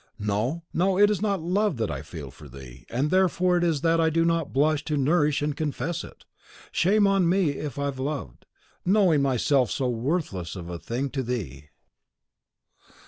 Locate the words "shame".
6.71-7.05